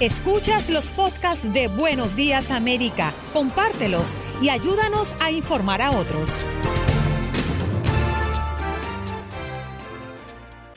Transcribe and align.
Escuchas 0.00 0.70
los 0.70 0.92
podcasts 0.92 1.52
de 1.52 1.68
Buenos 1.68 2.16
Días 2.16 2.50
América, 2.50 3.12
compártelos 3.34 4.16
y 4.40 4.48
ayúdanos 4.48 5.14
a 5.20 5.30
informar 5.30 5.82
a 5.82 5.90
otros. 5.90 6.46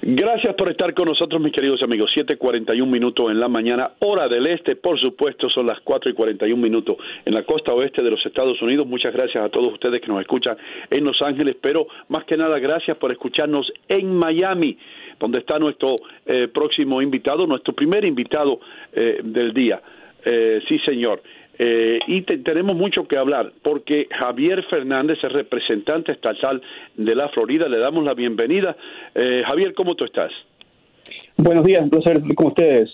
Gracias 0.02 0.54
por 0.56 0.70
estar 0.70 0.94
con 0.94 1.06
nosotros, 1.08 1.42
mis 1.42 1.54
queridos 1.54 1.82
amigos. 1.82 2.12
7:41 2.14 2.86
minutos 2.86 3.32
en 3.32 3.40
la 3.40 3.48
mañana, 3.48 3.92
hora 4.00 4.28
del 4.28 4.46
este, 4.48 4.76
por 4.76 5.00
supuesto, 5.00 5.50
son 5.50 5.68
las 5.68 5.80
4 5.80 6.12
y 6.12 6.14
41 6.14 6.62
minutos 6.62 6.98
en 7.24 7.34
la 7.34 7.44
costa 7.44 7.74
oeste 7.74 8.04
de 8.04 8.12
los 8.12 8.26
Estados 8.26 8.62
Unidos. 8.62 8.86
Muchas 8.86 9.14
gracias 9.14 9.42
a 9.42 9.48
todos 9.48 9.72
ustedes 9.72 10.02
que 10.02 10.08
nos 10.08 10.20
escuchan 10.20 10.58
en 10.90 11.06
Los 11.06 11.22
Ángeles, 11.22 11.56
pero 11.62 11.88
más 12.10 12.26
que 12.26 12.36
nada, 12.36 12.60
gracias 12.60 12.98
por 12.98 13.14
escucharnos 13.14 13.72
en 13.88 14.14
Miami 14.14 14.78
donde 15.24 15.40
está 15.40 15.58
nuestro 15.58 15.96
eh, 16.26 16.50
próximo 16.50 17.02
invitado, 17.02 17.48
nuestro 17.48 17.74
primer 17.74 18.04
invitado 18.04 18.60
eh, 18.92 19.22
del 19.24 19.54
día. 19.54 19.82
Eh, 20.26 20.62
sí, 20.68 20.78
señor. 20.80 21.22
y 22.08 22.22
tenemos 22.22 22.76
mucho 22.76 23.08
que 23.08 23.18
hablar 23.18 23.54
porque 23.62 24.08
Javier 24.12 24.66
Fernández 24.70 25.20
es 25.24 25.32
representante 25.32 26.12
estatal 26.12 26.62
de 26.96 27.16
la 27.16 27.30
Florida. 27.30 27.70
Le 27.70 27.78
damos 27.78 28.04
la 28.04 28.14
bienvenida. 28.14 28.76
Javier, 29.48 29.74
¿cómo 29.74 29.96
tú 29.96 30.04
estás? 30.04 30.32
Buenos 31.38 31.64
días, 31.64 31.84
un 31.84 31.90
placer 31.90 32.18
estar 32.18 32.36
con 32.36 32.48
ustedes. 32.48 32.90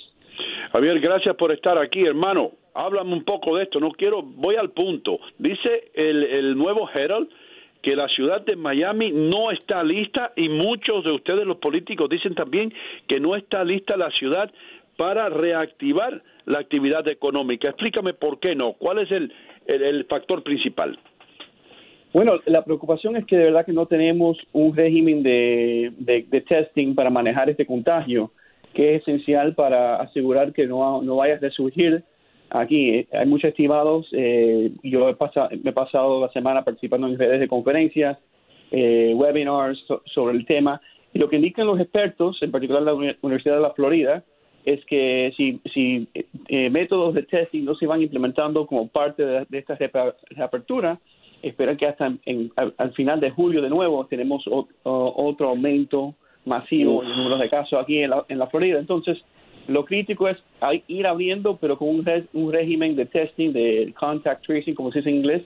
Javier, 0.73 0.99
gracias 0.99 1.35
por 1.35 1.52
estar 1.52 1.77
aquí, 1.77 2.02
hermano. 2.03 2.52
Háblame 2.75 3.13
un 3.13 3.23
poco 3.23 3.55
de 3.55 3.63
esto. 3.63 3.80
No 3.80 3.91
quiero, 3.91 4.21
voy 4.21 4.55
al 4.55 4.71
punto. 4.71 5.19
Dice 5.38 5.91
el, 5.93 6.23
el 6.25 6.55
nuevo 6.55 6.88
Herald 6.93 7.30
que 7.81 7.95
la 7.95 8.07
ciudad 8.09 8.41
de 8.41 8.55
Miami 8.55 9.11
no 9.11 9.51
está 9.51 9.83
lista 9.83 10.33
y 10.35 10.49
muchos 10.49 11.03
de 11.03 11.11
ustedes 11.11 11.45
los 11.45 11.57
políticos 11.57 12.09
dicen 12.09 12.35
también 12.35 12.73
que 13.07 13.19
no 13.19 13.35
está 13.35 13.63
lista 13.63 13.95
la 13.95 14.11
ciudad 14.11 14.52
para 14.97 15.29
reactivar 15.29 16.21
la 16.45 16.59
actividad 16.59 17.07
económica. 17.07 17.69
Explícame 17.69 18.13
por 18.13 18.39
qué 18.39 18.55
no, 18.55 18.73
cuál 18.73 18.99
es 18.99 19.09
el, 19.11 19.31
el, 19.65 20.05
factor 20.05 20.44
principal. 20.44 21.00
Bueno, 22.11 22.39
la 22.45 22.66
preocupación 22.66 23.16
es 23.16 23.25
que 23.25 23.38
de 23.38 23.45
verdad 23.45 23.66
que 23.66 23.72
no 23.72 23.85
tenemos 23.85 24.38
un 24.52 24.75
régimen 24.75 25.23
de, 25.23 25.94
de, 26.00 26.25
de 26.27 26.41
testing 26.41 26.95
para 26.95 27.09
manejar 27.09 27.50
este 27.50 27.66
contagio, 27.66 28.31
que 28.73 28.95
es 28.95 29.03
esencial 29.03 29.55
para 29.55 29.97
asegurar 29.97 30.52
que 30.52 30.67
no, 30.67 31.02
no 31.02 31.17
vaya 31.17 31.35
a 31.35 31.39
resurgir 31.39 32.03
aquí 32.50 32.89
eh, 32.92 33.08
hay 33.11 33.25
muchos 33.25 33.50
estimados. 33.50 34.08
Eh, 34.11 34.72
yo 34.83 35.09
he 35.09 35.16
pasado, 35.16 35.50
me 35.64 35.69
he 35.69 35.73
pasado 35.73 36.22
la 36.22 36.31
semana 36.31 36.64
participando 36.64 37.08
en 37.08 37.17
redes 37.17 37.39
de 37.39 37.47
conferencias, 37.47 38.17
eh, 38.72 39.14
webinars 39.16 39.83
sobre 40.14 40.36
el 40.36 40.45
tema. 40.45 40.81
Y 41.14 41.19
lo 41.19 41.30
que 41.30 41.38
indican 41.38 41.67
los 41.67 41.80
expertos, 41.80 42.38
en 42.41 42.52
particular 42.52 42.83
la 42.83 42.94
Universidad 42.94 43.56
de 43.56 43.61
la 43.61 43.73
Florida, 43.73 44.23
es 44.66 44.83
que 44.86 45.33
si, 45.36 45.59
si 45.73 46.08
métodos 46.69 47.16
de 47.16 47.23
testing 47.23 47.64
no 47.64 47.73
se 47.75 47.88
van 47.88 48.02
implementando 48.02 48.67
como 48.67 48.88
parte 48.88 49.25
de, 49.25 49.45
esta 49.52 49.75
reapertura, 50.30 51.00
esperan 51.41 51.78
que 51.78 51.88
hasta 51.88 52.13
al, 52.56 52.94
final 52.94 53.19
de 53.19 53.31
julio 53.31 53.61
de 53.61 53.69
nuevo 53.69 54.06
tenemos 54.06 54.44
otro 54.84 55.50
aumento 55.50 56.13
masivo 56.45 57.02
en 57.03 57.09
número 57.09 57.38
de 57.38 57.50
casos 57.50 57.81
aquí 57.81 58.00
en 58.00 58.11
la, 58.11 58.25
en 58.28 58.38
la 58.38 58.47
Florida. 58.47 58.78
Entonces, 58.78 59.17
lo 59.70 59.86
crítico 59.86 60.28
es 60.28 60.38
ir 60.88 61.06
abriendo, 61.06 61.58
pero 61.58 61.78
con 61.78 61.89
un, 61.89 62.52
régimen 62.52 62.95
de 62.95 63.06
testing, 63.06 63.53
de 63.53 63.94
contact 63.98 64.45
tracing, 64.45 64.73
como 64.73 64.92
se 64.92 65.00
dice 65.00 65.09
en 65.09 65.17
inglés, 65.17 65.44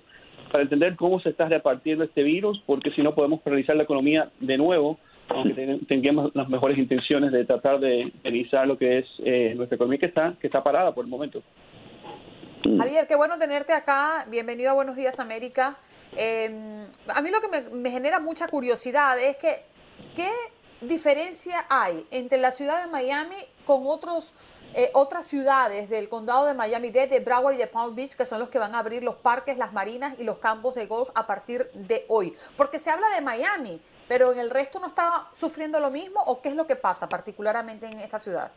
para 0.52 0.64
entender 0.64 0.96
cómo 0.96 1.20
se 1.20 1.30
está 1.30 1.50
repartiendo 1.50 2.06
este 2.06 2.24
virus, 2.24 2.62
porque 2.66 2.92
si 2.92 3.02
no 3.02 3.14
podemos 3.14 3.42
paralizar 3.42 3.76
la 3.76 3.84
economía 3.84 4.32
de 4.40 4.58
nuevo, 4.58 4.98
aunque 5.28 5.80
tengamos 5.88 6.32
las 6.36 6.48
mejores 6.48 6.78
intenciones 6.78 7.32
de 7.32 7.44
tratar 7.44 7.80
de 7.80 8.12
realizar 8.24 8.66
lo 8.66 8.78
que 8.78 9.00
es 9.00 9.06
eh, 9.26 9.54
nuestra 9.56 9.76
economía 9.76 10.00
que 10.00 10.06
está, 10.06 10.36
que 10.40 10.48
está 10.48 10.64
parada 10.64 10.94
por 10.94 11.04
el 11.04 11.10
momento. 11.10 11.42
Javier, 12.78 13.08
qué 13.08 13.16
bueno 13.16 13.38
tenerte 13.38 13.74
acá. 13.74 14.26
Bienvenido 14.30 14.72
a 14.72 14.74
Buenos 14.74 14.96
Días 14.96 15.20
América. 15.20 15.76
Eh, 16.16 16.86
a 17.14 17.22
mí 17.22 17.30
lo 17.30 17.42
que 17.42 17.48
me, 17.50 17.62
me 17.76 17.92
genera 17.92 18.20
mucha 18.20 18.48
curiosidad 18.48 19.20
es 19.20 19.36
que, 19.38 19.64
¿qué 20.16 20.30
diferencia 20.88 21.66
hay 21.70 22.05
entre 22.11 22.38
la 22.38 22.52
ciudad 22.52 22.83
de 22.83 22.92
Miami 22.92 23.36
con 23.66 23.83
otros, 23.86 24.33
eh, 24.76 24.89
otras 24.94 25.27
ciudades 25.27 25.89
del 25.89 26.10
condado 26.10 26.45
de 26.45 26.54
Miami-Dade, 26.54 27.08
de 27.08 27.20
Broward 27.20 27.55
y 27.55 27.58
de 27.58 27.67
Palm 27.67 27.95
Beach, 27.95 28.16
que 28.16 28.26
son 28.26 28.39
los 28.39 28.49
que 28.49 28.60
van 28.60 28.76
a 28.76 28.80
abrir 28.80 29.04
los 29.04 29.16
parques, 29.16 29.58
las 29.58 29.73
marinas 29.73 30.20
y 30.20 30.23
los 30.23 30.39
campos 30.39 30.76
de 30.76 30.86
golf 30.86 31.10
a 31.16 31.27
partir 31.27 31.67
de 31.73 32.05
hoy? 32.08 32.33
Porque 32.58 32.80
se 32.80 32.89
habla 32.89 33.08
de 33.16 33.21
Miami, 33.21 33.80
pero 34.08 34.32
en 34.32 34.39
el 34.39 34.49
resto 34.49 34.80
no 34.80 34.88
está 34.88 35.27
sufriendo 35.33 35.80
lo 35.80 35.92
mismo 35.92 36.21
o 36.26 36.42
qué 36.42 36.49
es 36.49 36.55
lo 36.55 36.67
que 36.67 36.76
pasa 36.76 37.08
particularmente 37.08 37.88
en 37.88 38.00
esta 38.00 38.20
ciudad? 38.20 38.52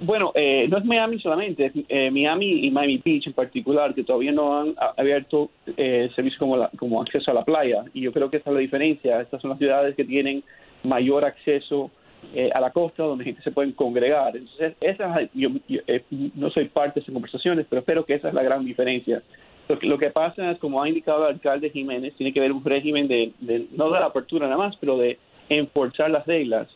Bueno, 0.00 0.32
eh, 0.34 0.66
no 0.68 0.78
es 0.78 0.84
Miami 0.84 1.18
solamente, 1.18 1.66
es 1.66 1.72
eh, 1.88 2.10
Miami 2.10 2.66
y 2.66 2.70
Miami 2.70 3.00
Beach 3.02 3.26
en 3.26 3.32
particular, 3.32 3.94
que 3.94 4.04
todavía 4.04 4.32
no 4.32 4.60
han 4.60 4.74
abierto 4.96 5.50
eh, 5.76 6.10
servicios 6.14 6.38
como, 6.38 6.68
como 6.76 7.00
acceso 7.00 7.30
a 7.30 7.34
la 7.34 7.44
playa. 7.44 7.84
Y 7.94 8.02
yo 8.02 8.12
creo 8.12 8.30
que 8.30 8.38
esa 8.38 8.50
es 8.50 8.54
la 8.54 8.60
diferencia. 8.60 9.20
Estas 9.20 9.40
son 9.40 9.50
las 9.50 9.58
ciudades 9.58 9.94
que 9.96 10.04
tienen 10.04 10.42
mayor 10.84 11.24
acceso 11.24 11.90
eh, 12.32 12.50
a 12.54 12.60
la 12.60 12.70
costa 12.70 13.02
donde 13.02 13.24
gente 13.24 13.42
se 13.42 13.50
puede 13.50 13.74
congregar. 13.74 14.36
Entonces, 14.36 14.74
esa, 14.80 15.28
yo, 15.34 15.50
eh, 15.68 16.02
no 16.34 16.50
soy 16.50 16.66
parte 16.66 17.00
de 17.00 17.02
esas 17.02 17.12
conversaciones, 17.12 17.66
pero 17.68 17.80
espero 17.80 18.04
que 18.04 18.14
esa 18.14 18.28
es 18.28 18.34
la 18.34 18.42
gran 18.42 18.64
diferencia. 18.64 19.22
Lo 19.68 19.78
que, 19.78 19.86
lo 19.86 19.98
que 19.98 20.10
pasa 20.10 20.50
es, 20.50 20.58
como 20.58 20.82
ha 20.82 20.88
indicado 20.88 21.26
el 21.26 21.34
alcalde 21.34 21.70
Jiménez, 21.70 22.14
tiene 22.16 22.32
que 22.32 22.40
haber 22.40 22.52
un 22.52 22.64
régimen 22.64 23.08
de, 23.08 23.32
no 23.72 23.90
de 23.90 24.00
la 24.00 24.06
apertura 24.06 24.46
nada 24.46 24.58
más, 24.58 24.76
pero 24.76 24.98
de 24.98 25.18
enforzar 25.48 26.10
las 26.10 26.26
reglas. 26.26 26.68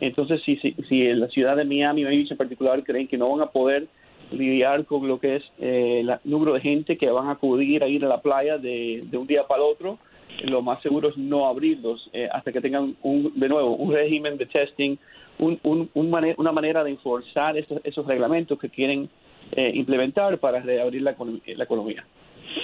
Entonces, 0.00 0.42
si, 0.44 0.56
si, 0.56 0.72
si 0.88 1.06
en 1.06 1.20
la 1.20 1.28
ciudad 1.28 1.56
de 1.56 1.64
Miami, 1.64 2.04
Miami 2.04 2.26
en 2.28 2.36
particular, 2.36 2.82
creen 2.82 3.08
que 3.08 3.16
no 3.16 3.30
van 3.30 3.42
a 3.42 3.50
poder 3.50 3.86
lidiar 4.32 4.84
con 4.84 5.06
lo 5.06 5.20
que 5.20 5.36
es 5.36 5.44
eh, 5.58 6.00
el 6.00 6.12
número 6.24 6.54
de 6.54 6.60
gente 6.60 6.96
que 6.96 7.10
van 7.10 7.28
a 7.28 7.32
acudir 7.32 7.82
a 7.84 7.88
ir 7.88 8.04
a 8.04 8.08
la 8.08 8.20
playa 8.20 8.58
de, 8.58 9.02
de 9.04 9.16
un 9.16 9.26
día 9.26 9.46
para 9.46 9.62
el 9.62 9.70
otro, 9.70 9.98
lo 10.42 10.62
más 10.62 10.82
seguro 10.82 11.08
es 11.08 11.16
no 11.16 11.46
abrirlos 11.46 12.08
eh, 12.12 12.28
hasta 12.32 12.52
que 12.52 12.60
tengan, 12.60 12.96
un, 13.02 13.32
de 13.34 13.48
nuevo, 13.48 13.76
un 13.76 13.92
régimen 13.92 14.36
de 14.36 14.46
testing, 14.46 14.96
un, 15.38 15.58
un, 15.62 15.90
una 15.94 16.52
manera 16.52 16.84
de 16.84 16.90
enforzar 16.90 17.56
esos, 17.56 17.80
esos 17.84 18.06
reglamentos 18.06 18.58
que 18.58 18.68
quieren 18.68 19.08
eh, 19.52 19.72
implementar 19.74 20.38
para 20.38 20.60
reabrir 20.60 21.02
la, 21.02 21.16
la 21.56 21.64
economía 21.64 22.04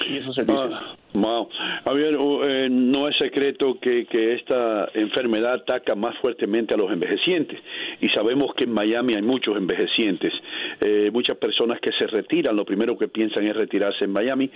y 0.09 0.19
esos 0.19 0.35
servicios. 0.35 0.73
Ah, 0.73 1.47
Javier, 1.85 2.17
eh, 2.45 2.69
no 2.71 3.09
es 3.09 3.17
secreto 3.17 3.79
que, 3.81 4.07
que 4.07 4.35
esta 4.35 4.89
enfermedad 4.95 5.55
ataca 5.55 5.95
más 5.95 6.17
fuertemente 6.19 6.75
a 6.75 6.77
los 6.77 6.91
envejecientes 6.91 7.59
y 8.01 8.09
sabemos 8.09 8.55
que 8.55 8.65
en 8.65 8.73
Miami 8.73 9.15
hay 9.15 9.23
muchos 9.23 9.57
envejecientes, 9.57 10.33
eh, 10.81 11.11
muchas 11.13 11.37
personas 11.37 11.81
que 11.81 11.93
se 11.93 12.07
retiran, 12.07 12.57
lo 12.57 12.65
primero 12.65 12.97
que 12.97 13.09
piensan 13.09 13.47
es 13.47 13.57
retirarse 13.57 14.05
en 14.05 14.13
Miami. 14.13 14.51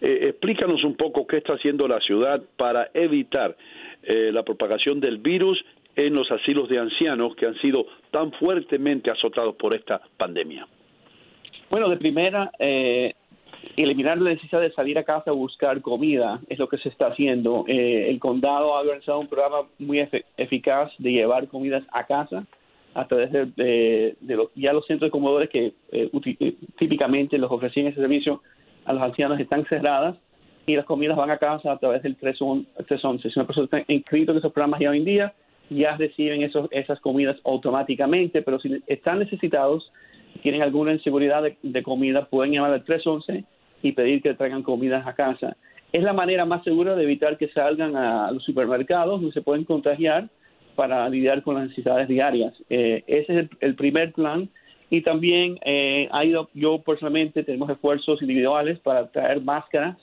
Eh, 0.00 0.28
explícanos 0.28 0.84
un 0.84 0.96
poco 0.96 1.26
qué 1.26 1.38
está 1.38 1.54
haciendo 1.54 1.86
la 1.86 2.00
ciudad 2.00 2.42
para 2.56 2.90
evitar 2.94 3.56
la 4.02 4.42
propagación 4.42 4.98
del 4.98 5.18
virus 5.18 5.62
en 5.94 6.14
los 6.14 6.30
asilos 6.30 6.70
de 6.70 6.78
ancianos 6.78 7.34
que 7.36 7.46
han 7.46 7.54
sido 7.56 7.86
tan 8.10 8.32
fuertemente 8.32 9.10
azotados 9.10 9.54
por 9.56 9.74
esta 9.74 10.00
pandemia. 10.16 10.66
Bueno, 11.70 11.88
de 11.88 11.96
primera, 11.96 12.50
eh, 12.58 13.14
eliminar 13.82 14.18
la 14.18 14.30
necesidad 14.30 14.60
de 14.60 14.72
salir 14.72 14.98
a 14.98 15.04
casa 15.04 15.30
a 15.30 15.34
buscar 15.34 15.80
comida 15.80 16.40
es 16.48 16.58
lo 16.58 16.68
que 16.68 16.78
se 16.78 16.88
está 16.88 17.06
haciendo. 17.08 17.64
Eh, 17.68 18.08
el 18.08 18.18
condado 18.18 18.74
ha 18.74 18.80
organizado 18.80 19.20
un 19.20 19.28
programa 19.28 19.68
muy 19.78 20.06
eficaz 20.36 20.92
de 20.98 21.12
llevar 21.12 21.48
comidas 21.48 21.84
a 21.92 22.04
casa 22.04 22.44
a 22.94 23.06
través 23.06 23.30
de, 23.32 24.16
los, 24.20 24.48
ya 24.54 24.72
los 24.72 24.86
centros 24.86 25.08
de 25.08 25.12
comedores 25.12 25.48
que 25.48 25.72
eh, 25.92 26.10
eh, 26.12 26.54
típicamente 26.78 27.38
los 27.38 27.50
ofrecían 27.50 27.86
ese 27.86 28.00
servicio 28.00 28.42
a 28.84 28.92
los 28.92 29.02
ancianos 29.02 29.38
están 29.38 29.64
cerradas 29.66 30.16
y 30.66 30.74
las 30.74 30.84
comidas 30.84 31.16
van 31.16 31.30
a 31.30 31.38
casa 31.38 31.72
a 31.72 31.78
través 31.78 32.02
del 32.02 32.16
311. 32.16 33.30
Si 33.30 33.38
una 33.38 33.46
persona 33.46 33.64
está 33.64 33.92
inscrito 33.92 34.32
en 34.32 34.38
esos 34.38 34.52
programas 34.52 34.80
ya 34.80 34.90
hoy 34.90 34.98
en 34.98 35.04
día, 35.04 35.34
ya 35.70 35.96
reciben 35.96 36.42
esos, 36.42 36.68
esas 36.72 37.00
comidas 37.00 37.36
automáticamente, 37.44 38.42
pero 38.42 38.58
si 38.58 38.82
están 38.86 39.20
necesitados, 39.20 39.90
tienen 40.42 40.62
alguna 40.62 40.92
inseguridad 40.92 41.44
de, 41.62 41.82
comida, 41.82 42.26
pueden 42.26 42.52
llamar 42.52 42.72
al 42.72 42.84
311 42.84 43.44
y 43.82 43.92
pedir 43.92 44.22
que 44.22 44.34
traigan 44.34 44.62
comidas 44.62 45.06
a 45.06 45.14
casa. 45.14 45.56
Es 45.92 46.02
la 46.02 46.12
manera 46.12 46.44
más 46.44 46.62
segura 46.62 46.94
de 46.94 47.02
evitar 47.02 47.36
que 47.36 47.48
salgan 47.48 47.96
a 47.96 48.30
los 48.30 48.44
supermercados 48.44 49.20
donde 49.20 49.32
se 49.32 49.42
pueden 49.42 49.64
contagiar 49.64 50.28
para 50.76 51.08
lidiar 51.08 51.42
con 51.42 51.56
las 51.56 51.64
necesidades 51.64 52.08
diarias. 52.08 52.54
Eh, 52.70 53.02
ese 53.06 53.40
es 53.40 53.48
el, 53.60 53.74
primer 53.74 54.12
plan. 54.12 54.48
Y 54.88 55.02
también 55.02 55.58
eh, 55.64 56.08
ha 56.10 56.24
ido, 56.24 56.48
yo 56.54 56.80
personalmente 56.82 57.44
tenemos 57.44 57.70
esfuerzos 57.70 58.20
individuales 58.22 58.78
para 58.80 59.08
traer 59.08 59.40
máscaras 59.40 59.96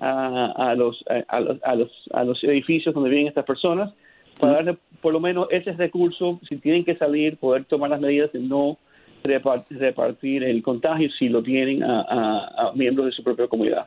a, 0.00 0.74
los, 0.76 1.02
a, 1.28 1.40
los, 1.40 1.62
a, 1.62 1.74
los, 1.74 1.90
a 2.12 2.24
los 2.24 2.44
edificios 2.44 2.94
donde 2.94 3.10
viven 3.10 3.26
estas 3.26 3.44
personas, 3.44 3.92
para 4.38 4.52
darle 4.54 4.76
por 5.00 5.12
lo 5.12 5.20
menos 5.20 5.48
ese 5.50 5.72
recurso, 5.72 6.40
si 6.48 6.56
tienen 6.58 6.84
que 6.84 6.96
salir, 6.96 7.36
poder 7.38 7.64
tomar 7.64 7.90
las 7.90 8.00
medidas 8.00 8.32
de 8.32 8.40
no 8.40 8.78
repartir 9.22 10.44
el 10.44 10.62
contagio 10.62 11.10
si 11.18 11.28
lo 11.28 11.42
tienen 11.42 11.82
a, 11.82 12.72
miembros 12.74 13.06
de 13.06 13.12
su 13.12 13.22
propia 13.22 13.48
comunidad. 13.48 13.86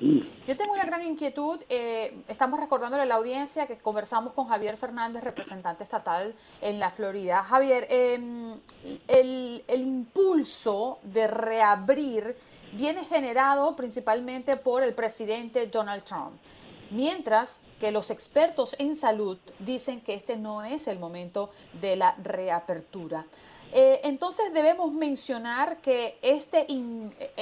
Yo 0.00 0.56
tengo 0.56 0.72
una 0.74 0.84
gran 0.84 1.02
inquietud. 1.02 1.60
Eh, 1.68 2.14
estamos 2.28 2.60
recordándole 2.60 3.04
a 3.04 3.06
la 3.06 3.14
audiencia 3.14 3.66
que 3.66 3.78
conversamos 3.78 4.32
con 4.32 4.46
Javier 4.48 4.76
Fernández, 4.76 5.22
representante 5.22 5.84
estatal 5.84 6.34
en 6.60 6.78
la 6.78 6.90
Florida. 6.90 7.42
Javier, 7.44 7.86
em, 7.88 8.54
el, 9.08 9.62
el 9.66 9.80
impulso 9.80 10.98
de 11.04 11.26
reabrir 11.26 12.36
viene 12.72 13.04
generado 13.04 13.76
principalmente 13.76 14.56
por 14.56 14.82
el 14.82 14.94
presidente 14.94 15.66
Donald 15.68 16.02
Trump. 16.02 16.32
Mientras 16.90 17.62
que 17.80 17.90
los 17.90 18.10
expertos 18.10 18.76
en 18.78 18.96
salud 18.96 19.38
dicen 19.58 20.00
que 20.00 20.14
este 20.14 20.36
no 20.36 20.62
es 20.64 20.86
el 20.88 20.98
momento 20.98 21.50
de 21.80 21.96
la 21.96 22.14
reapertura. 22.22 23.24
Eh, 23.72 24.00
entonces 24.04 24.52
debemos 24.52 24.92
mencionar 24.92 25.78
que 25.78 26.18
este 26.22 26.66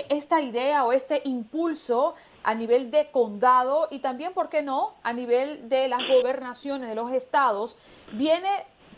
esta 0.08 0.40
idea 0.40 0.84
o 0.84 0.92
este 0.92 1.20
impulso 1.24 2.14
a 2.42 2.54
nivel 2.54 2.90
de 2.90 3.10
condado 3.10 3.88
y 3.90 3.98
también, 3.98 4.32
¿por 4.32 4.48
qué 4.48 4.62
no?, 4.62 4.94
a 5.02 5.12
nivel 5.12 5.68
de 5.68 5.88
las 5.88 6.06
gobernaciones 6.08 6.88
de 6.88 6.94
los 6.94 7.12
estados, 7.12 7.76
viene 8.12 8.48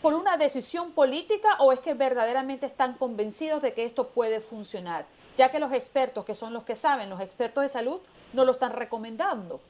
por 0.00 0.15
una 0.15 0.37
decisión 0.37 0.93
política 0.93 1.56
o 1.59 1.73
es 1.73 1.81
que 1.81 1.94
verdaderamente 1.94 2.67
están 2.67 2.94
convencidos 2.94 3.62
de 3.62 3.73
que 3.73 3.85
esto 3.85 4.09
puede 4.09 4.41
funcionar, 4.41 5.06
ya 5.37 5.50
que 5.50 5.59
los 5.59 5.73
expertos, 5.73 6.25
que 6.25 6.35
son 6.35 6.53
los 6.53 6.65
que 6.65 6.77
saben, 6.77 7.11
los 7.11 7.20
expertos 7.20 7.62
de 7.62 7.69
salud, 7.69 8.00
no 8.32 8.44
lo 8.44 8.53
están 8.53 8.73
recomendando. 8.73 9.61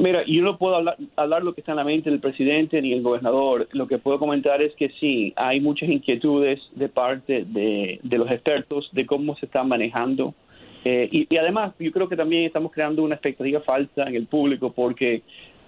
Mira, 0.00 0.24
yo 0.24 0.40
no 0.40 0.56
puedo 0.56 0.76
hablar, 0.76 0.96
hablar, 1.14 1.44
lo 1.44 1.52
que 1.52 1.60
está 1.60 1.72
en 1.72 1.76
la 1.76 1.84
mente 1.84 2.08
del 2.08 2.20
presidente 2.20 2.80
ni 2.80 2.94
el 2.94 3.02
gobernador. 3.02 3.68
Lo 3.72 3.86
que 3.86 3.98
puedo 3.98 4.18
comentar 4.18 4.62
es 4.62 4.74
que 4.76 4.88
sí, 4.98 5.34
hay 5.36 5.60
muchas 5.60 5.90
inquietudes 5.90 6.58
de 6.74 6.88
parte 6.88 7.44
de, 7.46 8.00
los 8.02 8.30
expertos 8.30 8.88
de 8.92 9.04
cómo 9.04 9.36
se 9.36 9.44
está 9.44 9.62
manejando. 9.62 10.32
Eh, 10.86 11.06
y, 11.12 11.36
además, 11.36 11.74
yo 11.78 11.92
creo 11.92 12.08
que 12.08 12.16
también 12.16 12.44
estamos 12.44 12.72
creando 12.72 13.02
una 13.02 13.16
expectativa 13.16 13.60
falsa 13.60 14.04
en 14.04 14.14
el 14.14 14.26
público 14.26 14.72
porque 14.72 15.20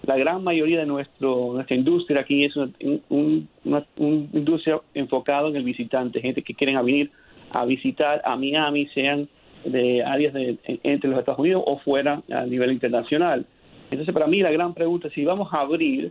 la 0.07 0.17
gran 0.17 0.43
mayoría 0.43 0.81
de 0.81 0.87
nuestro, 0.87 1.53
nuestra 1.53 1.77
industria 1.77 2.23
aquí 2.23 2.47
es 2.47 2.57
una, 2.57 2.73
una, 3.11 3.85
industria 3.99 4.81
enfocada 4.95 5.51
en 5.51 5.57
el 5.57 5.65
visitante, 5.65 6.23
gente 6.23 6.41
que 6.41 6.55
quieren 6.55 6.83
venir 6.83 7.11
a 7.51 7.67
visitar 7.67 8.23
a 8.25 8.35
Miami, 8.37 8.87
sean 8.95 9.29
de 9.67 10.03
áreas 10.03 10.33
de, 10.33 10.57
entre 10.85 11.11
los 11.11 11.19
Estados 11.19 11.39
Unidos 11.39 11.63
o 11.67 11.77
fuera 11.81 12.23
a 12.33 12.47
nivel 12.47 12.73
internacional. 12.73 13.45
Entonces, 13.93 14.15
para 14.15 14.27
mí 14.27 14.41
la 14.41 14.51
gran 14.51 14.73
pregunta 14.73 15.09
es 15.09 15.15
si 15.15 15.23
vamos 15.23 15.53
a 15.53 15.61
abrir, 15.61 16.11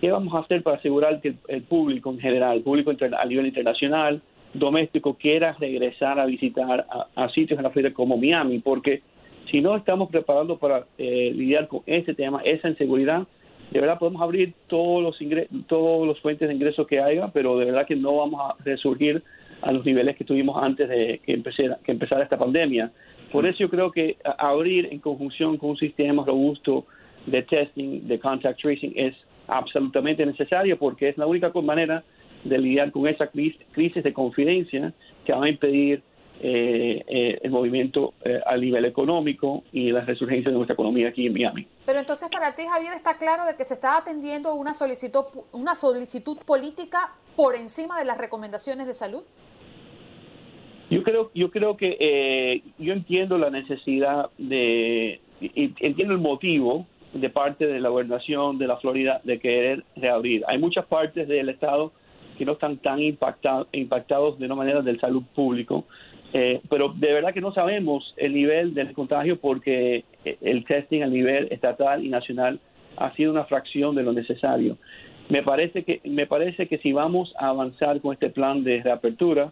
¿qué 0.00 0.10
vamos 0.10 0.34
a 0.34 0.40
hacer 0.40 0.64
para 0.64 0.76
asegurar 0.76 1.20
que 1.20 1.34
el, 1.46 1.62
público 1.62 2.10
en 2.10 2.18
general, 2.18 2.56
el 2.56 2.62
público 2.64 2.90
a 2.90 3.24
nivel 3.24 3.46
internacional, 3.46 4.20
doméstico, 4.52 5.14
quiera 5.14 5.56
regresar 5.60 6.18
a 6.18 6.26
visitar 6.26 6.84
a, 7.14 7.28
sitios 7.28 7.58
en 7.58 7.62
la 7.62 7.70
Florida 7.70 7.94
como 7.94 8.16
Miami? 8.16 8.58
Porque 8.58 9.02
si 9.52 9.60
no 9.60 9.76
estamos 9.76 10.10
preparando 10.10 10.58
para 10.58 10.86
eh, 10.98 11.30
lidiar 11.32 11.68
con 11.68 11.82
ese 11.86 12.12
tema, 12.12 12.40
esa 12.44 12.68
inseguridad, 12.68 13.24
de 13.70 13.80
verdad 13.80 14.00
podemos 14.00 14.20
abrir 14.20 14.54
todos 14.66 15.00
los 15.00 15.16
todos 15.68 16.08
los 16.08 16.20
fuentes 16.20 16.48
de 16.48 16.54
ingresos 16.54 16.88
que 16.88 17.00
haya, 17.00 17.28
pero 17.28 17.56
de 17.56 17.66
verdad 17.66 17.86
que 17.86 17.94
no 17.94 18.16
vamos 18.16 18.40
a 18.40 18.64
resurgir 18.64 19.22
a 19.62 19.70
los 19.70 19.84
niveles 19.84 20.16
que 20.16 20.24
tuvimos 20.24 20.60
antes 20.60 20.88
de 20.88 21.20
que 21.24 21.34
empezara, 21.34 21.78
que 21.84 21.92
empezara 21.92 22.24
esta 22.24 22.36
pandemia. 22.36 22.90
Por 23.30 23.46
eso 23.46 23.58
yo 23.58 23.70
creo 23.70 23.92
que 23.92 24.16
abrir 24.38 24.88
en 24.90 24.98
conjunción 24.98 25.56
con 25.56 25.70
un 25.70 25.76
sistema 25.76 26.24
robusto 26.24 26.86
de 27.26 27.42
testing, 27.42 28.06
de 28.06 28.18
contact 28.18 28.60
tracing 28.60 28.92
es 28.96 29.14
absolutamente 29.48 30.24
necesario 30.24 30.78
porque 30.78 31.08
es 31.08 31.18
la 31.18 31.26
única 31.26 31.50
manera 31.62 32.02
de 32.44 32.58
lidiar 32.58 32.90
con 32.92 33.06
esa 33.08 33.28
crisis 33.28 34.02
de 34.02 34.12
confidencia 34.12 34.92
que 35.24 35.32
va 35.32 35.44
a 35.44 35.48
impedir 35.48 36.02
eh, 36.38 37.02
eh, 37.08 37.38
el 37.42 37.50
movimiento 37.50 38.12
eh, 38.22 38.40
a 38.44 38.58
nivel 38.58 38.84
económico 38.84 39.64
y 39.72 39.90
la 39.90 40.02
resurgencia 40.02 40.50
de 40.50 40.56
nuestra 40.56 40.74
economía 40.74 41.08
aquí 41.08 41.26
en 41.26 41.32
Miami. 41.32 41.66
Pero 41.86 41.98
entonces 41.98 42.28
para 42.30 42.54
ti, 42.54 42.62
Javier, 42.70 42.92
está 42.92 43.16
claro 43.16 43.46
de 43.46 43.56
que 43.56 43.64
se 43.64 43.72
está 43.72 43.96
atendiendo 43.96 44.54
una 44.54 44.74
solicitud, 44.74 45.24
una 45.52 45.74
solicitud 45.74 46.36
política 46.44 47.14
por 47.36 47.54
encima 47.54 47.98
de 47.98 48.04
las 48.04 48.18
recomendaciones 48.18 48.86
de 48.86 48.92
salud. 48.92 49.22
Yo 50.90 51.02
creo, 51.02 51.30
yo 51.34 51.50
creo 51.50 51.76
que 51.76 52.62
yo 52.78 52.92
entiendo 52.92 53.38
la 53.38 53.50
necesidad 53.50 54.30
de, 54.38 55.20
entiendo 55.40 56.12
el 56.12 56.20
motivo 56.20 56.86
de 57.20 57.30
parte 57.30 57.66
de 57.66 57.80
la 57.80 57.88
gobernación 57.88 58.58
de 58.58 58.66
la 58.66 58.76
Florida 58.76 59.20
de 59.24 59.38
querer 59.38 59.84
reabrir. 59.96 60.44
Hay 60.48 60.58
muchas 60.58 60.86
partes 60.86 61.28
del 61.28 61.48
estado 61.48 61.92
que 62.38 62.44
no 62.44 62.52
están 62.52 62.76
tan 62.78 63.00
impactados 63.00 63.68
impactados 63.72 64.38
de 64.38 64.46
una 64.46 64.54
manera 64.54 64.82
del 64.82 65.00
salud 65.00 65.22
público, 65.34 65.84
eh, 66.32 66.60
pero 66.68 66.90
de 66.90 67.12
verdad 67.12 67.32
que 67.32 67.40
no 67.40 67.52
sabemos 67.52 68.14
el 68.16 68.34
nivel 68.34 68.74
del 68.74 68.92
contagio 68.92 69.38
porque 69.38 70.04
el 70.24 70.64
testing 70.64 71.02
a 71.02 71.06
nivel 71.06 71.48
estatal 71.50 72.04
y 72.04 72.08
nacional 72.08 72.60
ha 72.96 73.12
sido 73.14 73.32
una 73.32 73.44
fracción 73.44 73.94
de 73.94 74.02
lo 74.02 74.12
necesario. 74.12 74.76
Me 75.28 75.42
parece 75.42 75.82
que 75.82 76.00
me 76.04 76.26
parece 76.26 76.68
que 76.68 76.78
si 76.78 76.92
vamos 76.92 77.32
a 77.38 77.48
avanzar 77.48 78.00
con 78.00 78.12
este 78.12 78.30
plan 78.30 78.62
de 78.64 78.82
reapertura, 78.82 79.50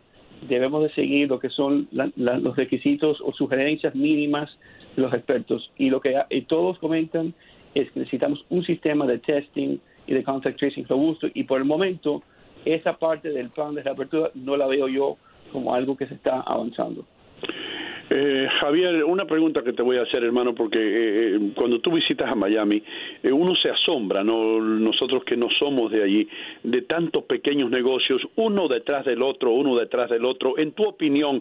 debemos 0.49 0.83
de 0.83 0.91
seguir 0.95 1.29
lo 1.29 1.39
que 1.39 1.49
son 1.49 1.89
los 1.93 2.57
requisitos 2.57 3.21
o 3.21 3.33
sugerencias 3.33 3.95
mínimas 3.95 4.51
de 4.97 5.03
los 5.03 5.13
expertos 5.13 5.71
y 5.77 5.91
lo 5.91 6.01
que 6.01 6.15
todos 6.49 6.79
comentan 6.79 7.35
es 7.75 7.91
que 7.91 8.01
necesitamos 8.01 8.45
un 8.51 8.65
sistema 8.65 9.07
de 9.07 9.19
testing 9.19 9.79
y 10.07 10.15
de 10.15 10.23
contact 10.23 10.59
tracing 10.59 10.87
robusto 10.87 11.29
y 11.35 11.45
por 11.45 11.59
el 11.59 11.65
momento 11.65 12.23
esa 12.65 12.97
parte 12.97 13.31
del 13.31 13.51
plan 13.51 13.75
de 13.75 13.83
reapertura 13.83 14.31
no 14.35 14.57
la 14.57 14.67
veo 14.67 14.89
yo 14.89 15.17
como 15.53 15.75
algo 15.75 15.97
que 15.97 16.07
se 16.07 16.15
está 16.15 16.41
avanzando. 16.41 17.05
Eh, 18.11 18.49
Javier, 18.61 19.03
una 19.05 19.25
pregunta 19.25 19.63
que 19.63 19.73
te 19.73 19.83
voy 19.83 19.97
a 19.97 20.03
hacer, 20.03 20.23
hermano, 20.25 20.55
porque 20.55 20.79
eh, 20.79 21.37
eh, 21.37 21.41
cuando 21.55 21.81
tú 21.81 21.91
visitas 21.91 22.31
a 22.31 22.35
Miami, 22.35 22.83
uno 23.23 23.57
se 23.57 23.71
asombra, 23.71 24.23
¿no? 24.23 24.61
nosotros 24.61 25.25
que 25.25 25.37
no 25.37 25.49
somos 25.59 25.91
de 25.91 26.03
allí, 26.03 26.29
de 26.63 26.83
tantos 26.83 27.25
pequeños 27.25 27.71
negocios, 27.71 28.21
uno 28.37 28.69
detrás 28.69 29.07
del 29.07 29.23
otro, 29.23 29.53
uno 29.53 29.75
detrás 29.77 30.11
del 30.11 30.27
otro. 30.27 30.59
En 30.59 30.73
tu 30.73 30.85
opinión, 30.85 31.41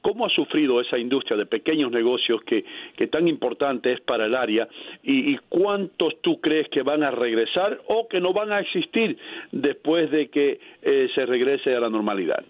¿cómo 0.00 0.26
ha 0.26 0.30
sufrido 0.30 0.80
esa 0.80 0.98
industria 0.98 1.36
de 1.36 1.46
pequeños 1.46 1.90
negocios 1.90 2.42
que, 2.44 2.64
que 2.96 3.08
tan 3.08 3.26
importante 3.26 3.92
es 3.92 4.00
para 4.00 4.26
el 4.26 4.36
área? 4.36 4.68
Y, 5.02 5.32
¿Y 5.32 5.38
cuántos 5.48 6.20
tú 6.20 6.40
crees 6.40 6.68
que 6.68 6.82
van 6.82 7.02
a 7.02 7.10
regresar 7.10 7.80
o 7.88 8.06
que 8.06 8.20
no 8.20 8.32
van 8.32 8.52
a 8.52 8.60
existir 8.60 9.16
después 9.50 10.10
de 10.10 10.28
que 10.28 10.60
se 11.14 11.26
regrese 11.26 11.74
a 11.74 11.80
la 11.80 11.90
normalidad? 11.90 12.44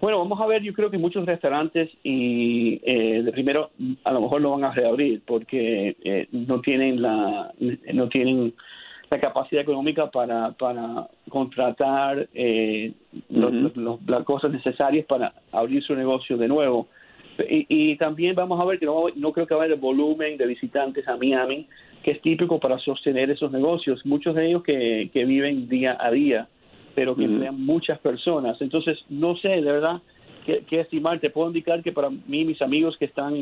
Bueno, 0.00 0.18
vamos 0.18 0.40
a 0.40 0.46
ver, 0.46 0.62
yo 0.62 0.72
creo 0.72 0.90
que 0.90 0.96
muchos 0.96 1.26
restaurantes 1.26 1.90
y 2.02 2.80
eh, 2.84 3.22
de 3.22 3.32
primero 3.32 3.70
a 4.04 4.12
lo 4.12 4.22
mejor 4.22 4.40
no 4.40 4.52
van 4.52 4.64
a 4.64 4.72
reabrir 4.72 5.20
porque 5.26 5.94
eh, 6.02 6.26
no 6.32 6.62
tienen 6.62 7.02
la 7.02 7.52
no 7.92 8.08
tienen 8.08 8.54
la 9.10 9.20
capacidad 9.20 9.60
económica 9.60 10.10
para 10.10 10.52
para 10.52 11.06
contratar 11.28 12.26
eh, 12.32 12.92
las 13.28 14.24
cosas 14.24 14.52
necesarias 14.52 15.04
para 15.04 15.34
abrir 15.52 15.82
su 15.82 15.94
negocio 15.94 16.38
de 16.38 16.48
nuevo. 16.48 16.88
Y, 17.48 17.96
también 17.96 18.34
vamos 18.34 18.60
a 18.60 18.66
ver 18.66 18.78
que 18.78 18.84
no, 18.84 19.06
no 19.16 19.32
creo 19.32 19.46
que 19.46 19.54
va 19.54 19.62
a 19.62 19.64
haber 19.64 19.74
el 19.74 19.80
volumen 19.80 20.36
de 20.36 20.46
visitantes 20.46 21.08
a 21.08 21.16
Miami 21.16 21.66
que 22.02 22.10
es 22.10 22.20
típico 22.20 22.58
para 22.58 22.78
sostener 22.78 23.30
esos 23.30 23.50
negocios. 23.50 24.04
Muchos 24.04 24.34
de 24.34 24.48
ellos 24.48 24.62
que, 24.62 25.10
que 25.12 25.24
viven 25.24 25.68
día 25.68 25.96
a 25.98 26.10
día 26.10 26.48
pero 27.00 27.16
que 27.16 27.24
emplean 27.24 27.58
muchas 27.58 27.98
personas. 28.00 28.60
Entonces, 28.60 28.98
no 29.08 29.34
sé, 29.36 29.48
de 29.48 29.62
verdad, 29.62 30.02
qué, 30.44 30.80
estimar. 30.80 31.18
Te 31.18 31.30
puedo 31.30 31.48
indicar 31.48 31.82
que 31.82 31.92
para 31.92 32.10
mí, 32.10 32.44
mis 32.44 32.60
amigos 32.60 32.94
que 32.98 33.06
están 33.06 33.32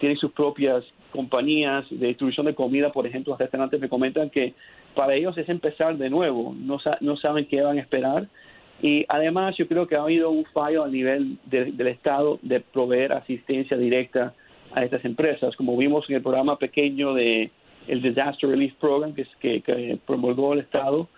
tienen 0.00 0.18
sus 0.18 0.32
propias 0.32 0.82
compañías 1.12 1.84
de 1.88 2.08
distribución 2.08 2.46
de 2.46 2.54
comida, 2.56 2.90
por 2.90 3.06
ejemplo, 3.06 3.36
restaurantes 3.36 3.80
me 3.80 3.88
comentan 3.88 4.28
que 4.28 4.54
para 4.96 5.14
ellos 5.14 5.38
es 5.38 5.48
empezar 5.48 5.98
de 5.98 6.10
nuevo, 6.10 6.52
no, 6.58 6.78
no 7.00 7.16
saben 7.16 7.46
qué 7.46 7.62
van 7.62 7.78
a 7.78 7.80
esperar. 7.80 8.26
Y 8.82 9.04
además 9.08 9.54
yo 9.56 9.68
creo 9.68 9.86
que 9.86 9.94
ha 9.94 10.02
habido 10.02 10.30
un 10.30 10.44
fallo 10.46 10.82
a 10.82 10.88
nivel 10.88 11.38
del 11.44 11.86
Estado 11.86 12.40
de 12.42 12.58
proveer 12.58 13.12
asistencia 13.12 13.76
directa 13.76 14.34
a 14.72 14.82
estas 14.82 15.04
empresas, 15.04 15.54
como 15.54 15.76
vimos 15.76 16.10
en 16.10 16.16
el 16.16 16.22
programa 16.22 16.58
pequeño 16.58 17.14
de 17.14 17.52
el 17.86 18.02
Disaster 18.02 18.50
Relief 18.50 18.74
Program 18.80 19.14
que, 19.14 19.28
que, 19.38 19.60
que 19.60 19.96
promulgó 20.04 20.54
el 20.54 20.58
Estado 20.58 21.08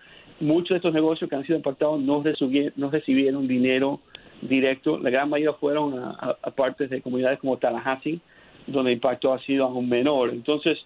muchos 0.43 0.69
de 0.69 0.75
estos 0.77 0.93
negocios 0.93 1.29
que 1.29 1.35
han 1.35 1.45
sido 1.45 1.57
impactados 1.57 1.99
no 2.01 2.21
recibieron, 2.21 2.73
no 2.75 2.89
recibieron 2.89 3.47
dinero 3.47 3.99
directo. 4.41 4.97
La 4.99 5.09
gran 5.09 5.29
mayoría 5.29 5.53
fueron 5.53 5.97
a, 5.97 6.35
partes 6.55 6.89
de 6.89 7.01
comunidades 7.01 7.39
como 7.39 7.57
Tallahassee, 7.57 8.19
donde 8.67 8.91
el 8.91 8.97
impacto 8.97 9.33
ha 9.33 9.39
sido 9.39 9.65
aún 9.65 9.89
menor. 9.89 10.29
Entonces, 10.29 10.77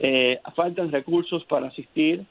eh, 0.00 0.38
faltan 0.54 0.90
recursos 0.90 1.44
para 1.44 1.68
asistir 1.68 2.24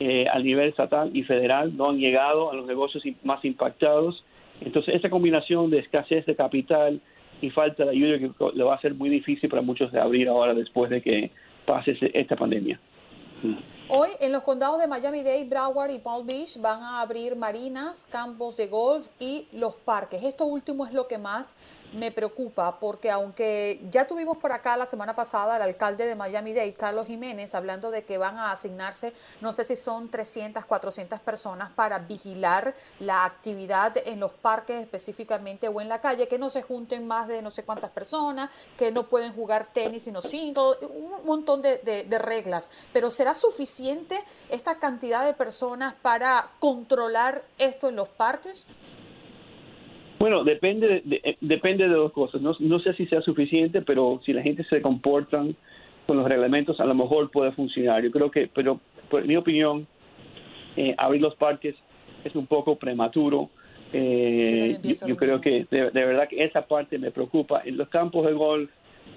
eh, 0.00 0.26
a 0.32 0.38
nivel 0.38 0.68
estatal 0.68 1.10
y 1.14 1.22
federal, 1.22 1.76
no 1.76 1.90
han 1.90 1.98
llegado 1.98 2.50
a 2.50 2.54
los 2.54 2.66
negocios 2.66 3.04
más 3.22 3.44
impactados. 3.44 4.24
Entonces, 4.60 4.94
esa 4.94 5.10
combinación 5.10 5.70
de 5.70 5.78
escasez 5.78 6.26
de 6.26 6.34
capital 6.34 7.00
y 7.40 7.50
falta 7.50 7.84
de 7.84 7.90
ayuda 7.90 8.18
que 8.18 8.30
le 8.54 8.64
va 8.64 8.74
a 8.74 8.80
ser 8.80 8.94
muy 8.94 9.10
difícil 9.10 9.48
para 9.48 9.62
muchos 9.62 9.92
de 9.92 10.00
abrir 10.00 10.28
ahora 10.28 10.54
después 10.54 10.90
de 10.90 11.02
que 11.02 11.30
pase 11.66 11.96
esta 12.14 12.36
pandemia. 12.36 12.80
Hoy 13.88 14.10
en 14.20 14.32
los 14.32 14.42
condados 14.42 14.80
de 14.80 14.86
Miami-Dade, 14.86 15.44
Broward 15.44 15.90
y 15.90 15.98
Palm 15.98 16.26
Beach 16.26 16.56
van 16.58 16.82
a 16.82 17.00
abrir 17.00 17.36
marinas, 17.36 18.06
campos 18.10 18.56
de 18.56 18.68
golf 18.68 19.06
y 19.18 19.48
los 19.52 19.74
parques. 19.74 20.22
Esto 20.22 20.44
último 20.46 20.86
es 20.86 20.92
lo 20.92 21.08
que 21.08 21.18
más 21.18 21.50
me 21.92 22.10
preocupa 22.10 22.78
porque 22.78 23.10
aunque 23.10 23.80
ya 23.90 24.06
tuvimos 24.06 24.38
por 24.38 24.52
acá 24.52 24.76
la 24.76 24.86
semana 24.86 25.14
pasada 25.14 25.56
al 25.56 25.62
alcalde 25.62 26.06
de 26.06 26.14
Miami-Dade, 26.14 26.74
Carlos 26.74 27.06
Jiménez, 27.06 27.54
hablando 27.54 27.90
de 27.90 28.04
que 28.04 28.18
van 28.18 28.38
a 28.38 28.52
asignarse, 28.52 29.12
no 29.40 29.52
sé 29.52 29.64
si 29.64 29.76
son 29.76 30.10
300, 30.10 30.64
400 30.64 31.20
personas 31.20 31.70
para 31.70 31.98
vigilar 31.98 32.74
la 33.00 33.24
actividad 33.24 33.96
en 34.04 34.20
los 34.20 34.32
parques 34.32 34.80
específicamente 34.80 35.68
o 35.68 35.80
en 35.80 35.88
la 35.88 36.00
calle, 36.00 36.28
que 36.28 36.38
no 36.38 36.50
se 36.50 36.62
junten 36.62 37.06
más 37.06 37.28
de 37.28 37.42
no 37.42 37.50
sé 37.50 37.64
cuántas 37.64 37.90
personas, 37.90 38.50
que 38.78 38.90
no 38.90 39.08
pueden 39.08 39.34
jugar 39.34 39.68
tenis 39.72 40.04
sino 40.04 40.22
single, 40.22 40.76
un 40.82 41.24
montón 41.24 41.62
de 41.62 42.18
reglas. 42.18 42.70
Pero 42.92 43.10
¿será 43.10 43.34
suficiente 43.34 44.22
esta 44.48 44.76
cantidad 44.76 45.24
de 45.24 45.34
personas 45.34 45.94
para 46.02 46.50
controlar 46.58 47.42
esto 47.58 47.88
en 47.88 47.96
los 47.96 48.08
parques? 48.08 48.66
Bueno, 50.22 50.44
depende 50.44 51.02
de, 51.04 51.20
eh, 51.24 51.36
depende 51.40 51.88
de 51.88 51.94
dos 51.94 52.12
cosas. 52.12 52.40
No, 52.40 52.54
no, 52.60 52.78
sé 52.78 52.94
si 52.94 53.06
sea 53.06 53.20
suficiente, 53.22 53.82
pero 53.82 54.20
si 54.24 54.32
la 54.32 54.40
gente 54.40 54.62
se 54.62 54.80
comporta 54.80 55.44
con 56.06 56.16
los 56.16 56.28
reglamentos, 56.28 56.78
a 56.78 56.84
lo 56.84 56.94
mejor 56.94 57.28
puede 57.32 57.50
funcionar. 57.50 58.04
Yo 58.04 58.12
creo 58.12 58.30
que, 58.30 58.48
pero 58.54 58.78
por 59.10 59.26
mi 59.26 59.34
opinión, 59.34 59.84
eh, 60.76 60.94
abrir 60.96 61.20
los 61.20 61.34
parques 61.34 61.74
es 62.22 62.36
un 62.36 62.46
poco 62.46 62.76
prematuro. 62.76 63.50
Eh, 63.92 64.78
yo, 65.08 65.16
creo 65.16 65.40
que 65.40 65.66
de, 65.68 65.90
verdad 65.90 66.28
que 66.28 66.44
esa 66.44 66.68
parte 66.68 67.00
me 67.00 67.10
preocupa. 67.10 67.60
En 67.64 67.76
los 67.76 67.88
campos 67.88 68.24
de 68.24 68.32
golf, 68.32 68.70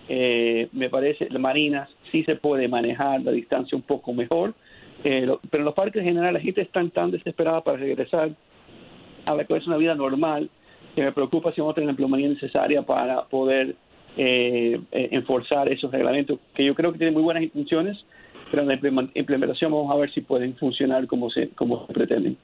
eh, 0.09 0.69
me 0.71 0.89
parece, 0.89 1.29
las 1.29 1.39
marinas 1.39 1.87
sí 2.11 2.23
se 2.23 2.35
puede 2.35 2.67
manejar 2.67 3.21
la 3.21 3.31
distancia 3.31 3.75
un 3.75 3.83
poco 3.83 4.11
mejor, 4.11 4.55
pero 5.03 5.39
en 5.51 5.65
los 5.65 5.75
parques 5.75 6.01
en 6.01 6.07
general 6.07 6.33
la 6.33 6.39
gente 6.39 6.61
está 6.61 6.83
tan 6.89 7.11
desesperada 7.11 7.61
para 7.61 7.77
regresar 7.77 8.31
a 9.25 9.35
la 9.35 9.43
que 9.45 9.55
es 9.55 9.67
una 9.67 9.77
vida 9.77 9.93
normal 9.93 10.49
que 10.95 11.03
me 11.03 11.11
preocupa 11.11 11.51
si 11.51 11.61
vamos 11.61 11.73
a 11.73 11.75
tener 11.75 11.87
la 11.87 11.91
empleomanía 11.91 12.29
necesaria 12.29 12.81
para 12.81 13.25
poder 13.25 13.75
eh, 14.17 14.79
eh, 14.91 15.09
enforzar 15.11 15.67
esos 15.67 15.91
reglamentos, 15.91 16.39
que 16.55 16.63
yo 16.63 16.73
creo 16.73 16.91
que 16.91 16.97
tienen 16.97 17.13
muy 17.13 17.23
buenas 17.23 17.43
intenciones, 17.43 17.97
pero 18.49 18.63
en 18.63 18.69
la 18.69 19.09
implementación 19.13 19.71
vamos 19.71 19.93
a 19.93 19.99
ver 19.99 20.11
si 20.13 20.21
pueden 20.21 20.55
funcionar 20.55 21.05
como 21.07 21.29
se, 21.29 21.49
como 21.49 21.85
se 21.85 21.93
pretenden. 21.93 22.37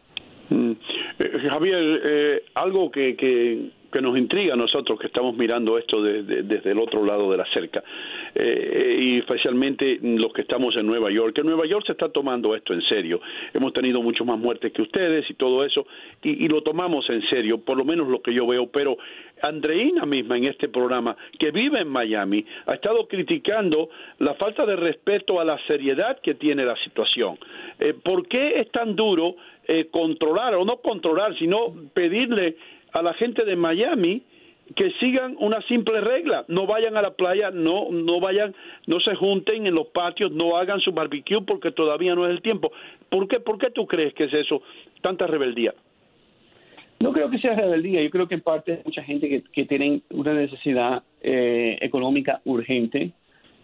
Mm. 0.50 0.72
Eh, 1.20 1.50
Javier, 1.50 2.43
algo 2.55 2.91
que, 2.91 3.15
que 3.15 3.72
que 3.92 4.02
nos 4.02 4.18
intriga 4.18 4.54
a 4.54 4.58
nosotros 4.58 5.00
que 5.00 5.08
estamos 5.08 5.36
mirando 5.36 5.78
esto 5.78 6.02
desde 6.02 6.72
el 6.72 6.80
otro 6.80 7.06
lado 7.06 7.30
de 7.32 7.38
la 7.38 7.46
cerca, 7.54 7.84
eh, 8.34 8.98
y 9.00 9.18
especialmente 9.20 10.00
los 10.02 10.34
que 10.34 10.42
estamos 10.42 10.76
en 10.78 10.88
Nueva 10.88 11.12
York, 11.12 11.36
que 11.36 11.44
Nueva 11.44 11.66
York 11.66 11.86
se 11.86 11.92
está 11.92 12.10
tomando 12.10 12.56
esto 12.56 12.74
en 12.74 12.82
serio. 12.84 13.22
Hemos 13.54 13.74
tenido 13.74 14.02
mucho 14.02 14.26
más 14.26 14.40
muertes 14.40 14.72
que 14.72 14.82
ustedes 14.82 15.30
y 15.30 15.34
todo 15.36 15.64
eso, 15.64 15.86
y, 16.24 16.48
lo 16.48 16.62
tomamos 16.64 17.10
en 17.10 17.22
serio, 17.30 17.60
por 17.60 17.78
lo 17.78 17.86
menos 17.86 18.08
lo 18.08 18.22
que 18.22 18.34
yo 18.34 18.48
veo, 18.48 18.68
pero 18.68 18.98
Andreina 19.42 20.06
misma 20.06 20.38
en 20.38 20.46
este 20.46 20.70
programa, 20.70 21.16
que 21.40 21.52
vive 21.52 21.80
en 21.82 21.88
Miami, 21.88 22.46
ha 22.68 22.74
estado 22.74 23.08
criticando 23.08 23.90
la 24.20 24.36
falta 24.36 24.66
de 24.66 24.76
respeto 24.76 25.40
a 25.40 25.46
la 25.46 25.58
seriedad 25.68 26.20
que 26.22 26.36
tiene 26.36 26.66
la 26.66 26.76
situación. 26.84 27.38
Eh, 27.80 27.94
¿Por 27.94 28.28
qué 28.28 28.54
es 28.58 28.72
tan 28.72 28.96
duro 28.96 29.36
eh, 29.68 29.88
controlar, 29.92 30.56
o 30.56 30.66
no 30.66 30.78
controlar, 30.78 31.38
sino 31.38 31.74
pedirle 31.94 32.58
a 32.94 33.02
la 33.02 33.14
gente 33.14 33.46
de 33.46 33.56
Miami 33.56 34.24
que 34.76 34.92
sigan 35.00 35.36
una 35.40 35.62
simple 35.64 36.00
regla, 36.02 36.46
no 36.48 36.66
vayan 36.66 36.96
a 36.96 37.02
la 37.02 37.12
playa, 37.12 37.52
no 37.52 37.92
no 37.92 38.20
vayan, 38.20 38.56
no 38.88 39.00
se 39.00 39.16
junten 39.16 39.68
en 39.68 39.76
los 39.76 39.88
patios, 39.88 40.32
no 40.32 40.56
hagan 40.58 40.80
su 40.80 40.92
barbecue 40.92 41.42
porque 41.42 41.72
todavía 41.72 42.16
no 42.16 42.26
es 42.26 42.32
el 42.32 42.42
tiempo. 42.42 42.72
¿Por 43.10 43.28
qué 43.28 43.40
por 43.40 43.58
qué 43.58 43.70
tú 43.72 43.86
crees 43.86 44.14
que 44.14 44.26
es 44.26 44.34
eso 44.34 44.62
tanta 45.02 45.28
rebeldía? 45.28 45.74
No 47.00 47.12
creo 47.12 47.30
que 47.30 47.40
sea 47.40 47.56
rebeldía, 47.56 48.02
yo 48.04 48.10
creo 48.12 48.28
que 48.28 48.36
en 48.36 48.42
parte 48.42 48.74
hay 48.74 48.82
mucha 48.86 49.04
gente 49.04 49.28
que, 49.28 49.44
que 49.52 49.66
tienen 49.66 50.04
una 50.12 50.34
necesidad 50.34 51.04
eh, 51.22 51.78
económica 51.82 52.42
urgente 52.46 53.12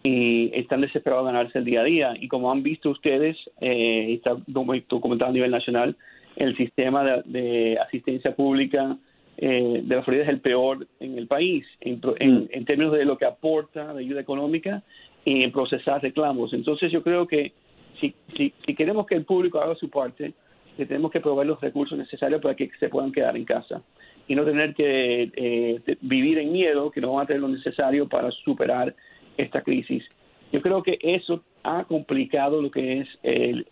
y 0.03 0.51
están 0.53 0.81
desesperados 0.81 1.27
de 1.27 1.33
ganarse 1.33 1.59
el 1.59 1.65
día 1.65 1.81
a 1.81 1.83
día. 1.83 2.13
Y 2.19 2.27
como 2.27 2.51
han 2.51 2.63
visto 2.63 2.89
ustedes, 2.89 3.37
eh, 3.61 4.13
está 4.13 4.35
documentado 4.47 5.29
a 5.29 5.33
nivel 5.33 5.51
nacional, 5.51 5.95
el 6.35 6.57
sistema 6.57 7.03
de, 7.03 7.21
de 7.25 7.79
asistencia 7.79 8.35
pública 8.35 8.97
eh, 9.37 9.81
de 9.83 9.95
la 9.95 10.03
Florida 10.03 10.23
es 10.23 10.29
el 10.29 10.41
peor 10.41 10.87
en 10.99 11.17
el 11.17 11.27
país 11.27 11.65
en, 11.81 12.01
en, 12.19 12.65
términos 12.65 12.93
de 12.93 13.05
lo 13.05 13.17
que 13.17 13.25
aporta 13.25 13.93
de 13.93 13.99
ayuda 13.99 14.21
económica 14.21 14.83
y 15.23 15.43
en 15.43 15.51
procesar 15.51 16.01
reclamos. 16.01 16.53
Entonces 16.53 16.91
yo 16.91 17.03
creo 17.03 17.27
que 17.27 17.53
si, 18.01 18.15
si, 18.35 18.53
si 18.65 18.75
queremos 18.75 19.05
que 19.05 19.15
el 19.15 19.25
público 19.25 19.59
haga 19.59 19.75
su 19.75 19.89
parte, 19.89 20.33
tenemos 20.75 21.11
que 21.11 21.19
proveer 21.19 21.47
los 21.47 21.61
recursos 21.61 21.97
necesarios 21.97 22.41
para 22.41 22.55
que 22.55 22.69
se 22.79 22.89
puedan 22.89 23.11
quedar 23.11 23.35
en 23.35 23.45
casa 23.45 23.81
y 24.27 24.35
no 24.35 24.43
tener 24.43 24.73
que 24.73 25.31
eh, 25.35 25.97
vivir 26.01 26.39
en 26.39 26.51
miedo 26.51 26.91
que 26.91 27.01
no 27.01 27.13
van 27.13 27.23
a 27.23 27.27
tener 27.27 27.41
lo 27.41 27.47
necesario 27.47 28.07
para 28.07 28.31
superar 28.31 28.95
esta 29.37 29.61
crisis. 29.61 30.03
Yo 30.51 30.61
creo 30.61 30.81
que 30.81 30.97
eso 31.01 31.43
ha 31.63 31.83
complicado 31.83 32.61
lo 32.61 32.71
que 32.71 33.01
es 33.01 33.07
el, 33.23 33.67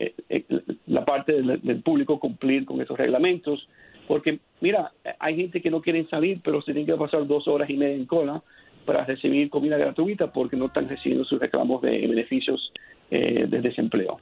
la 0.88 1.05
parte 1.05 1.34
del, 1.34 1.62
del, 1.62 1.81
público 1.81 2.19
cumplir 2.19 2.65
con 2.65 2.81
estos 2.81 2.98
reglamentos, 2.98 3.67
porque 4.08 4.40
mira, 4.62 4.92
hay 5.20 5.36
gente 5.36 5.62
que 5.62 5.72
no 5.72 5.82
quiere 5.82 6.06
salir, 6.06 6.40
pero 6.44 6.62
se 6.62 6.74
tienen 6.74 6.86
que 6.86 7.00
pasar 7.00 7.26
dos 7.28 7.48
horas 7.48 7.70
y 7.70 7.78
media 7.78 7.96
en 7.96 8.06
cola 8.06 8.42
para 8.86 9.04
recibir 9.04 9.50
comida 9.50 9.78
gratuita 9.78 10.32
porque 10.32 10.56
no 10.56 10.68
están 10.68 10.88
recibiendo 10.88 11.26
sus 11.26 11.40
reclamos 11.40 11.82
de 11.82 12.08
beneficios 12.08 12.72
eh, 13.12 13.46
de 13.48 13.62
desempleo. 13.62 14.20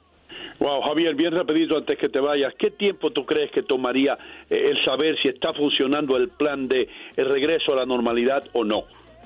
Wow, 0.58 0.82
Javier, 0.82 1.14
bien 1.14 1.32
rapidito 1.32 1.76
antes 1.76 1.98
que 1.98 2.08
te 2.08 2.20
vayas, 2.20 2.54
¿qué 2.58 2.70
tiempo 2.70 3.10
tú 3.10 3.26
crees 3.26 3.50
que 3.50 3.62
tomaría 3.62 4.16
eh, 4.48 4.70
el 4.70 4.84
saber 4.84 5.18
si 5.20 5.28
está 5.28 5.52
funcionando 5.52 6.16
el 6.16 6.28
plan 6.28 6.68
de 6.68 6.88
el 7.16 7.28
regreso 7.28 7.72
a 7.72 7.76
la 7.76 7.86
normalidad 7.86 8.44
o 8.52 8.64
no? 8.64 8.84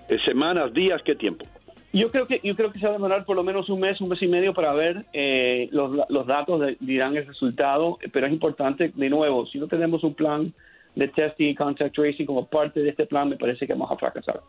¿Eh, 0.09 0.19
¿Semanas, 0.25 0.73
días, 0.73 1.03
qué 1.03 1.15
tiempo? 1.15 1.45
Yo 1.93 2.11
creo 2.11 2.27
que 2.27 2.41
yo 2.45 2.55
creo 2.55 2.71
que 2.71 2.79
se 2.79 2.85
va 2.85 2.91
a 2.91 2.95
demorar 2.95 3.25
por 3.25 3.35
lo 3.35 3.43
menos 3.43 3.69
un 3.71 3.81
mes, 3.81 4.01
un 4.01 4.11
mes 4.11 4.21
y 4.21 4.27
medio 4.27 4.53
para 4.53 4.75
ver 4.75 5.07
eh, 5.13 5.69
los, 5.73 5.91
los 6.09 6.27
datos 6.27 6.61
dirán 6.81 7.17
el 7.17 7.27
resultado, 7.27 7.99
pero 8.13 8.27
es 8.27 8.33
importante 8.33 8.93
de 8.95 9.09
nuevo, 9.09 9.47
si 9.47 9.59
no 9.59 9.69
tenemos 9.69 10.05
un 10.05 10.15
plan 10.15 10.53
de 10.99 11.09
testing 11.09 11.51
y 11.51 11.55
contact 11.55 11.95
tracing 11.95 12.27
como 12.27 12.47
parte 12.47 12.81
de 12.81 12.91
este 12.91 13.07
plan, 13.07 13.29
me 13.29 13.37
parece 13.37 13.67
que 13.67 13.73
vamos 13.73 13.91
a 13.91 13.97
fracasar. 13.97 14.43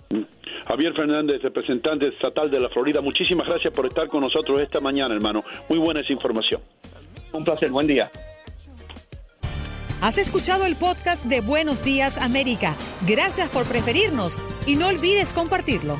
Javier 0.67 0.93
Fernández, 0.93 1.41
representante 1.41 2.07
estatal 2.07 2.49
de 2.49 2.59
la 2.59 2.69
Florida, 2.69 3.01
muchísimas 3.01 3.47
gracias 3.47 3.71
por 3.73 3.85
estar 3.85 4.07
con 4.07 4.21
nosotros 4.21 4.59
esta 4.59 4.79
mañana, 4.79 5.13
hermano. 5.13 5.43
Muy 5.69 5.77
buena 5.77 6.01
esa 6.01 6.11
información. 6.11 6.61
Un 7.31 7.43
placer, 7.43 7.69
buen 7.69 7.87
día. 7.87 8.09
Has 10.01 10.17
escuchado 10.17 10.65
el 10.65 10.75
podcast 10.75 11.25
de 11.25 11.41
Buenos 11.41 11.83
Días 11.83 12.17
América. 12.17 12.75
Gracias 13.05 13.49
por 13.49 13.67
preferirnos 13.67 14.41
y 14.65 14.75
no 14.75 14.87
olvides 14.87 15.33
compartirlo. 15.33 15.99